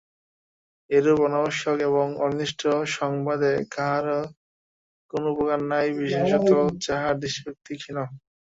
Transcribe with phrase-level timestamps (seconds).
[0.89, 2.61] এরূপ অনাবশ্যক এবং অনির্দিষ্ট
[2.97, 4.19] সংবাদে কাহারো
[5.13, 6.49] কোনো উপকার নাই, বিশেষত
[6.85, 7.97] যাহার দৃষ্টিশক্তি ক্ষীণ।